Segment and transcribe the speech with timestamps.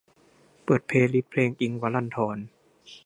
[0.63, 2.37] เปิดเพลย์ลิสต์เพลงอิ๊งค์ วรันธร